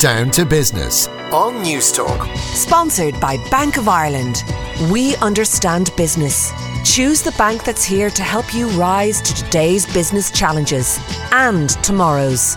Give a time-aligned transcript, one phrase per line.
[0.00, 2.34] Down to Business on Newstalk.
[2.38, 4.42] Sponsored by Bank of Ireland.
[4.90, 6.52] We understand business.
[6.86, 10.98] Choose the bank that's here to help you rise to today's business challenges
[11.32, 12.56] and tomorrow's.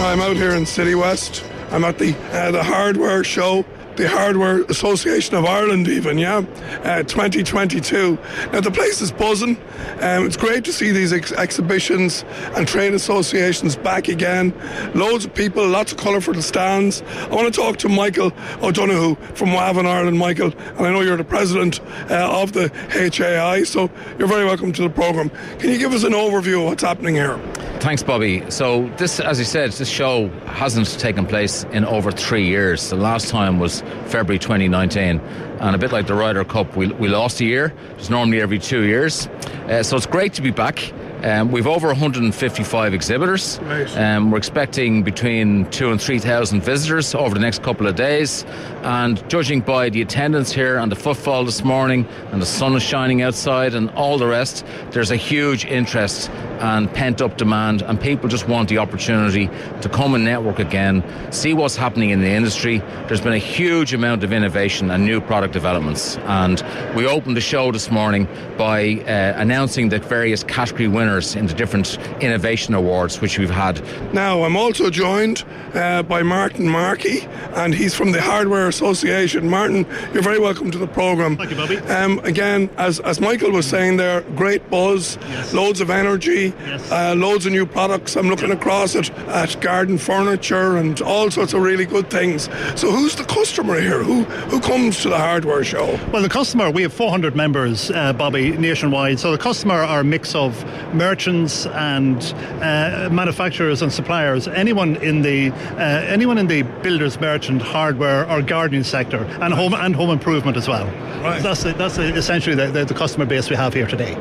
[0.00, 1.44] I'm out here in City West.
[1.70, 3.64] I'm at the uh, the hardware show
[3.96, 6.44] the Hardware Association of Ireland, even, yeah,
[6.84, 8.18] uh, 2022.
[8.52, 9.56] Now, the place is buzzing.
[10.00, 14.54] Um, it's great to see these ex- exhibitions and trade associations back again.
[14.94, 17.02] Loads of people, lots of colourful stands.
[17.02, 21.16] I want to talk to Michael O'Donoghue from WAVN Ireland, Michael, and I know you're
[21.16, 25.30] the president uh, of the HAI, so you're very welcome to the programme.
[25.58, 27.38] Can you give us an overview of what's happening here?
[27.80, 28.44] Thanks, Bobby.
[28.50, 32.90] So this, as you said, this show hasn't taken place in over three years.
[32.90, 37.08] The last time was February 2019, and a bit like the Ryder Cup, we, we
[37.08, 37.72] lost a year.
[37.96, 39.28] It's normally every two years,
[39.68, 40.92] uh, so it's great to be back.
[41.24, 43.58] Um, we've over 155 exhibitors.
[43.96, 48.44] Um, we're expecting between two and three thousand visitors over the next couple of days.
[48.82, 52.82] And judging by the attendance here and the footfall this morning, and the sun is
[52.82, 58.00] shining outside, and all the rest, there's a huge interest and pent up demand, and
[58.00, 59.48] people just want the opportunity
[59.80, 62.78] to come and network again, see what's happening in the industry.
[63.08, 66.62] There's been a huge amount of innovation and new product developments, and
[66.94, 71.54] we opened the show this morning by uh, announcing the various category winners in the
[71.54, 73.82] different innovation awards which we've had.
[74.12, 75.44] Now, I'm also joined
[75.74, 77.20] uh, by Martin Markey,
[77.54, 79.48] and he's from the Hardware Association.
[79.48, 81.36] Martin, you're very welcome to the programme.
[81.36, 81.78] Thank you, Bobby.
[81.78, 85.54] Um, again, as, as Michael was saying there, great buzz, yes.
[85.54, 86.90] loads of energy yes.
[86.90, 88.16] uh, loads of new products.
[88.16, 92.48] I'm looking across at, at garden furniture and all sorts of really good things.
[92.76, 94.02] So, who's the customer here?
[94.02, 95.98] Who who comes to the hardware show?
[96.12, 99.18] Well, the customer, we have 400 members, uh, Bobby, nationwide.
[99.20, 102.22] So, the customer are a mix of merchants and
[102.62, 104.48] uh, manufacturers and suppliers.
[104.48, 109.74] Anyone in the uh, anyone in the builders, merchant, hardware, or gardening sector, and home
[109.74, 110.86] and home improvement as well.
[111.22, 111.42] Right.
[111.42, 114.16] So that's that's essentially the, the, the customer base we have here today.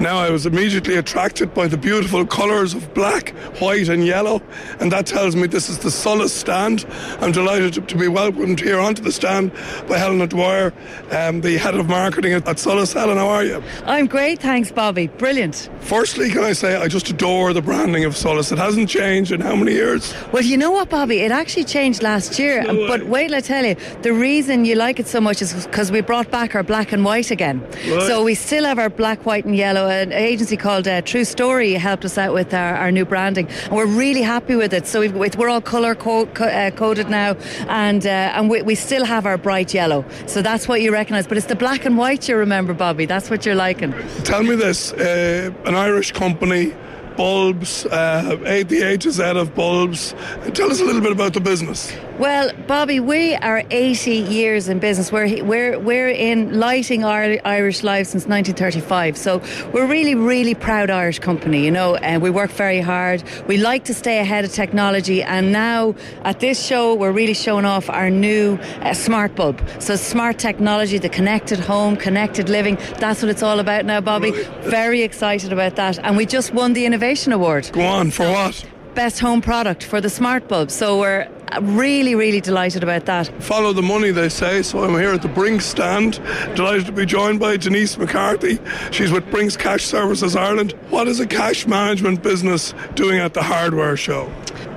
[0.00, 4.40] Now I was immediately attracted by the beautiful colours of black, white, and yellow,
[4.78, 6.86] and that tells me this is the Solus stand.
[7.20, 9.52] I'm delighted to, be welcomed here onto the stand
[9.88, 10.72] by Helena Dwyer,
[11.10, 12.92] um, the head of marketing at, Solus.
[12.92, 13.60] Helen, how are you?
[13.86, 15.08] I'm great, thanks, Bobby.
[15.08, 15.68] Brilliant.
[15.80, 18.52] Firstly, can I say I just adore the branding of Solus.
[18.52, 20.14] It hasn't changed in how many years?
[20.30, 21.20] Well, you know what, Bobby?
[21.20, 22.62] It actually changed last year.
[22.62, 25.66] No but wait till I tell you, the reason you like it so much is
[25.66, 27.60] because we brought back our black and white again.
[27.60, 28.06] Right.
[28.06, 29.87] So we still have our black, white, and yellow.
[29.88, 33.72] An agency called uh, True Story helped us out with our, our, new branding, and
[33.72, 34.86] we're really happy with it.
[34.86, 37.36] So we're all colour co- co- uh, coded now,
[37.68, 40.04] and uh, and we, we, still have our bright yellow.
[40.26, 41.26] So that's what you recognise.
[41.26, 43.06] But it's the black and white you remember, Bobby.
[43.06, 43.92] That's what you're liking.
[44.24, 46.74] Tell me this: uh, an Irish company
[47.18, 48.36] bulbs, uh,
[48.68, 50.14] the A to Z of bulbs.
[50.54, 51.92] Tell us a little bit about the business.
[52.16, 55.12] Well, Bobby, we are 80 years in business.
[55.12, 59.16] We're we're we're in lighting our Irish lives since 1935.
[59.16, 59.42] So
[59.72, 63.22] we're really really proud Irish company, you know, and we work very hard.
[63.48, 67.64] We like to stay ahead of technology, and now at this show we're really showing
[67.64, 69.60] off our new uh, smart bulb.
[69.80, 72.78] So smart technology, the connected home, connected living.
[72.98, 74.30] That's what it's all about now, Bobby.
[74.62, 77.70] Very excited about that, and we just won the innovation award.
[77.72, 78.64] Go on for what?
[78.94, 80.70] Best home product for the smart bulb.
[80.70, 81.28] So we're
[81.60, 83.28] really, really delighted about that.
[83.42, 84.62] Follow the money, they say.
[84.62, 86.20] So I'm here at the Brinks stand.
[86.54, 88.58] Delighted to be joined by Denise McCarthy.
[88.90, 90.72] She's with Brinks Cash Services Ireland.
[90.90, 94.30] What is a cash management business doing at the hardware show?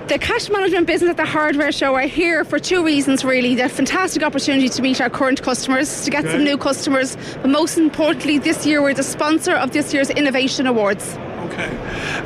[0.07, 3.55] the cash management business at the hardware show are here for two reasons really.
[3.55, 6.33] The fantastic opportunity to meet our current customers, to get okay.
[6.33, 10.67] some new customers, but most importantly, this year we're the sponsor of this year's Innovation
[10.67, 11.17] Awards.
[11.45, 11.75] Okay.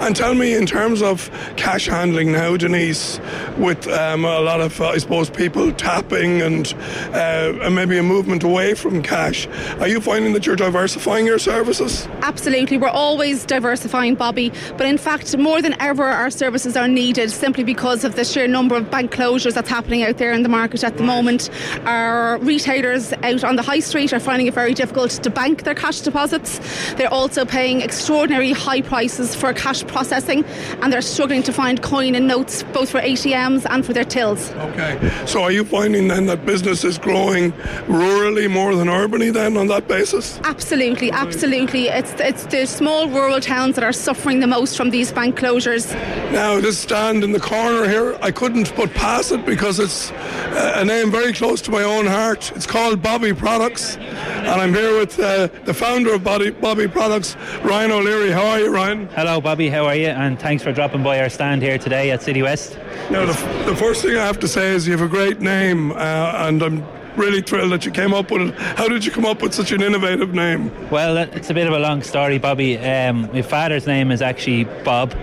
[0.01, 3.19] And tell me, in terms of cash handling now, Denise,
[3.57, 6.73] with um, a lot of, uh, I suppose, people tapping and,
[7.13, 9.47] uh, and maybe a movement away from cash,
[9.79, 12.07] are you finding that you're diversifying your services?
[12.21, 12.77] Absolutely.
[12.77, 14.51] We're always diversifying, Bobby.
[14.77, 18.47] But in fact, more than ever, our services are needed simply because of the sheer
[18.47, 21.49] number of bank closures that's happening out there in the market at the moment.
[21.85, 25.75] Our retailers out on the high street are finding it very difficult to bank their
[25.75, 26.59] cash deposits.
[26.95, 30.43] They're also paying extraordinary high prices prices for cash processing
[30.81, 34.51] and they're struggling to find coin and notes both for ATMs and for their tills.
[34.69, 34.97] Okay.
[35.27, 37.51] So are you finding then that business is growing
[37.87, 40.39] rurally more than urbanly then on that basis?
[40.43, 41.87] Absolutely, absolutely.
[41.87, 45.93] It's it's the small rural towns that are suffering the most from these bank closures.
[46.31, 50.81] Now this stand in the corner here, I couldn't but pass it because it's uh,
[50.81, 52.51] a name very close to my own heart.
[52.55, 53.97] It's called Bobby Products.
[54.45, 58.29] And I'm here with uh, the founder of Bobby, Bobby Products, Ryan O'Leary.
[58.29, 59.07] How are you, Ryan?
[59.07, 59.69] Hello, Bobby.
[59.69, 60.07] How are you?
[60.07, 62.77] And thanks for dropping by our stand here today at City West.
[63.09, 63.33] Now, the,
[63.65, 66.61] the first thing I have to say is you have a great name, uh, and
[66.61, 68.55] I'm really thrilled that you came up with it.
[68.55, 70.71] How did you come up with such an innovative name?
[70.91, 72.77] Well, it's a bit of a long story, Bobby.
[72.77, 75.13] Um, my father's name is actually Bob,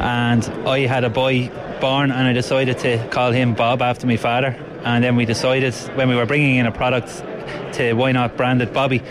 [0.00, 4.16] and I had a boy born, and I decided to call him Bob after my
[4.16, 4.60] father.
[4.84, 7.22] And then we decided when we were bringing in a product
[7.74, 9.02] to why not brand it Bobby.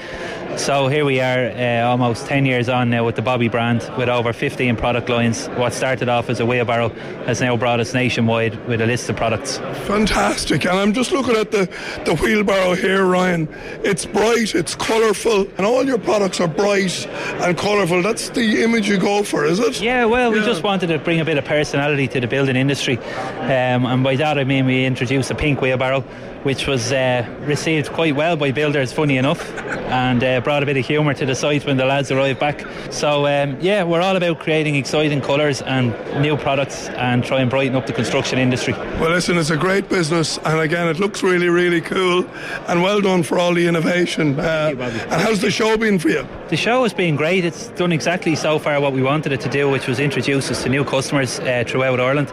[0.57, 4.07] So here we are, uh, almost 10 years on now with the Bobby brand, with
[4.07, 5.47] over 15 product lines.
[5.47, 6.89] What started off as a wheelbarrow
[7.25, 9.57] has now brought us nationwide with a list of products.
[9.85, 10.63] Fantastic.
[10.65, 11.65] And I'm just looking at the,
[12.05, 13.49] the wheelbarrow here, Ryan.
[13.83, 17.05] It's bright, it's colourful, and all your products are bright
[17.41, 18.01] and colourful.
[18.01, 19.81] That's the image you go for, is it?
[19.81, 22.97] Yeah, well, we just wanted to bring a bit of personality to the building industry.
[22.97, 26.05] Um, and by that I mean we introduced a pink wheelbarrow,
[26.45, 29.51] which was uh, received quite well by builders, funny enough,
[29.89, 32.63] and uh, brought a bit of humour to the site when the lads arrived back.
[32.91, 37.49] So, um, yeah, we're all about creating exciting colours and new products and try and
[37.49, 38.73] brighten up the construction industry.
[38.73, 42.27] Well, listen, it's a great business, and again, it looks really, really cool.
[42.67, 44.39] And well done for all the innovation.
[44.39, 46.27] Uh, you, and how's the show been for you?
[46.49, 47.43] The show has been great.
[47.43, 50.61] It's done exactly so far what we wanted it to do, which was introduce us
[50.61, 52.31] to new customers uh, throughout Ireland.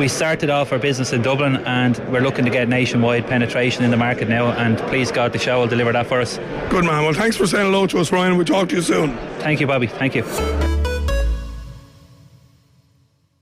[0.00, 3.90] We started off our business in Dublin and we're looking to get nationwide penetration in
[3.90, 4.50] the market now.
[4.52, 6.38] And please God, the show will deliver that for us.
[6.70, 7.04] Good man.
[7.04, 8.36] Well, thanks for saying hello to us, Ryan.
[8.36, 9.14] We'll talk to you soon.
[9.40, 9.88] Thank you, Bobby.
[9.88, 10.81] Thank you.